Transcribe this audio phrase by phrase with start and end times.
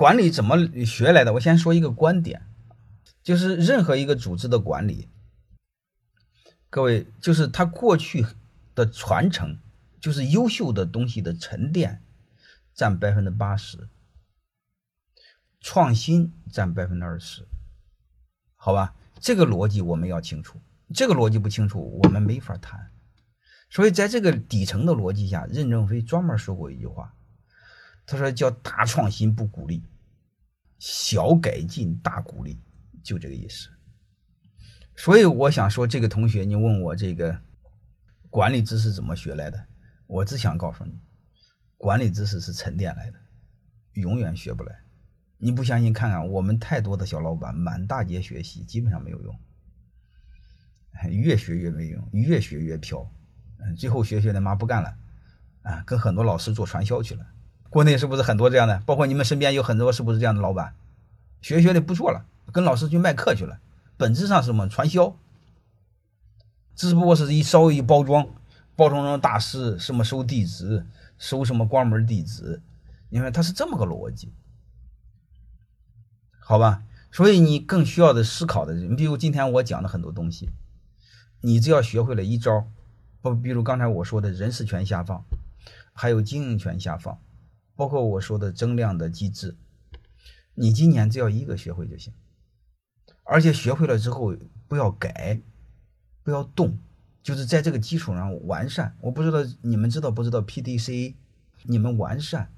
[0.00, 0.56] 管理怎么
[0.86, 1.34] 学来的？
[1.34, 2.46] 我先说一个观点，
[3.22, 5.10] 就是任何一个组织的管理，
[6.70, 8.24] 各位就是它过去
[8.74, 9.58] 的传承，
[10.00, 12.02] 就是优秀的东西的沉淀，
[12.72, 13.90] 占百分之八十，
[15.60, 17.46] 创新占百分之二十，
[18.56, 18.96] 好吧？
[19.20, 20.62] 这个逻辑我们要清楚，
[20.94, 22.90] 这个逻辑不清楚，我们没法谈。
[23.68, 27.14] 所以在这个底层的逻辑下，任正非专门说过一句话，
[28.10, 29.84] 他说叫大创新不鼓励，
[30.80, 32.58] 小改进大鼓励，
[33.04, 33.68] 就这个意思。
[34.96, 37.40] 所以我想说，这个同学，你问我这个
[38.28, 39.64] 管理知识怎么学来的，
[40.08, 40.98] 我只想告诉你，
[41.76, 43.18] 管理知识是沉淀来的，
[43.92, 44.76] 永远学不来。
[45.38, 45.92] 你不相信？
[45.92, 49.40] 看看我们太多的小老板满大街学习，基本上没有用，
[51.12, 53.08] 越学越没用，越学越飘，
[53.78, 54.98] 最后学学他妈不干了，
[55.62, 57.24] 啊，跟很多老师做传销去了。
[57.70, 58.82] 国内是不是很多这样的？
[58.84, 60.74] 包括你们身边有很多是不是这样的老板？
[61.40, 63.60] 学学的不做了，跟老师去卖课去了，
[63.96, 64.68] 本质上是什么？
[64.68, 65.16] 传销，
[66.74, 68.26] 只不过是一稍微一包装，
[68.76, 70.84] 包装成大师，什么收弟子，
[71.16, 72.60] 收什么关门弟子，
[73.08, 74.32] 你看他是这么个逻辑。
[76.40, 80.50] 好吧，所以你更需要的思考的，你比如今天我讲的很多东西，
[81.40, 82.66] 你只要学会了一招，
[83.22, 85.22] 不，比如刚才我说的人事权下放，
[85.94, 87.18] 还有经营权下放，
[87.80, 89.56] 包括我说的增量的机制，
[90.52, 92.12] 你今年只要一个学会就行，
[93.24, 94.36] 而且学会了之后
[94.68, 95.40] 不要改，
[96.22, 96.78] 不要动，
[97.22, 98.94] 就是在这个基础上完善。
[99.00, 101.16] 我不知道你们知道不知道 P D C，
[101.62, 102.52] 你们完善。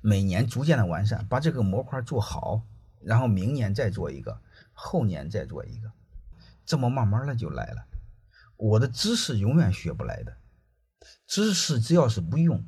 [0.00, 2.62] 每年逐渐的完善，把这个模块做好，
[3.00, 4.40] 然后明年再做一个，
[4.72, 5.90] 后年再做一个，
[6.64, 7.84] 这么慢慢的就来了。
[8.56, 10.36] 我的知识永远学不来的，
[11.26, 12.64] 知识只要是不用，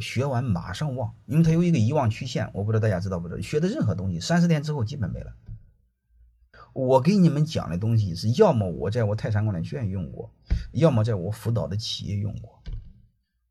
[0.00, 2.50] 学完马上忘，因为它有一个遗忘曲线。
[2.52, 3.40] 我不知道大家知道不知道？
[3.40, 5.34] 学的任何东西，三十天之后基本没了。
[6.72, 10.32] 我给你们讲的东西是要么我在我泰山管理学院用过，
[10.72, 12.60] 要么在我辅导的企业用过。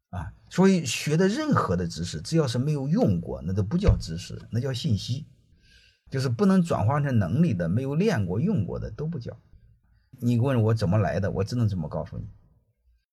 [0.10, 5.26] 啊，所以学的任何的知识，只要是没有用过，那都不叫知识，那叫信息，
[6.12, 9.36] 就是不能转化成能力的，没有练过、用过的都不叫。
[10.20, 12.28] 你问我怎么来的，我只能这么告诉你。